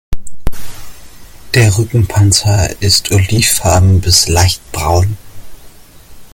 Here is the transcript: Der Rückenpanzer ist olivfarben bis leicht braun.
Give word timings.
Der 1.53 1.77
Rückenpanzer 1.77 2.81
ist 2.81 3.11
olivfarben 3.11 4.01
bis 4.01 4.27
leicht 4.27 4.71
braun. 4.71 5.15